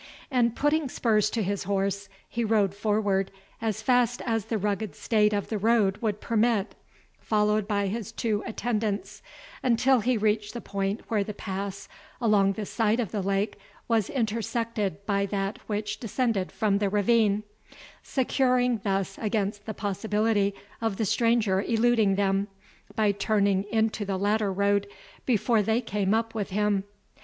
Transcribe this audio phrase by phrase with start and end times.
[0.31, 3.29] And putting spurs to his horse, he rode forward
[3.61, 6.73] as fast as the rugged state of the road would permit,
[7.19, 9.21] followed by his two attendants,
[9.61, 11.87] until he reached the point where the pass
[12.19, 17.43] along the side of the lake was intersected by that which descended from the ravine,
[18.01, 22.47] securing thus against the possibility of the stranger eluding them,
[22.95, 24.87] by turning into the latter road
[25.27, 26.85] before they came up with him.